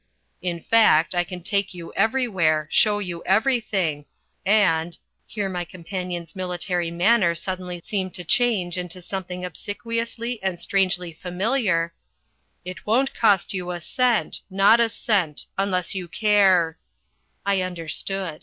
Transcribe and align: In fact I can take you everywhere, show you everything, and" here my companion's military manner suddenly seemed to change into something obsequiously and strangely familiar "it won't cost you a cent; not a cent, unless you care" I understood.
In 0.41 0.59
fact 0.59 1.13
I 1.13 1.23
can 1.23 1.43
take 1.43 1.75
you 1.75 1.93
everywhere, 1.93 2.67
show 2.71 2.97
you 2.97 3.21
everything, 3.27 4.05
and" 4.47 4.97
here 5.27 5.47
my 5.47 5.63
companion's 5.63 6.35
military 6.35 6.89
manner 6.89 7.35
suddenly 7.35 7.79
seemed 7.79 8.15
to 8.15 8.23
change 8.23 8.79
into 8.79 8.99
something 8.99 9.45
obsequiously 9.45 10.41
and 10.41 10.59
strangely 10.59 11.13
familiar 11.13 11.93
"it 12.65 12.87
won't 12.87 13.13
cost 13.13 13.53
you 13.53 13.69
a 13.69 13.79
cent; 13.79 14.41
not 14.49 14.79
a 14.79 14.89
cent, 14.89 15.45
unless 15.55 15.93
you 15.93 16.07
care" 16.07 16.79
I 17.45 17.61
understood. 17.61 18.39